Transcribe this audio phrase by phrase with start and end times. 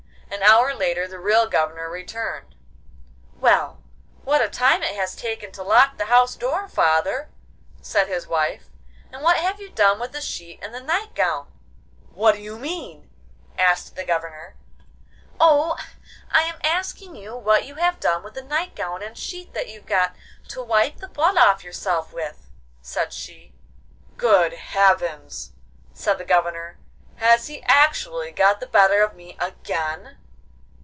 [0.33, 2.55] An hour later the real Governor returned.
[3.33, 3.83] 'Well,
[4.23, 7.29] what a time it has taken to lock the house door, father!'
[7.81, 8.67] said his wife,
[9.11, 11.51] 'and what have you done with the sheet and the night gown?'
[12.13, 13.11] 'What do you mean?'
[13.59, 14.55] asked the Governor.
[15.39, 15.77] 'Oh,
[16.31, 19.69] I am asking you what you have done with the night gown and sheet that
[19.69, 20.15] you got
[20.47, 22.49] to wipe the blood off yourself with,'
[22.81, 23.53] said she.
[24.17, 25.51] 'Good heavens!'
[25.93, 26.79] said the Governor,
[27.17, 30.17] 'has he actually got the better of me again?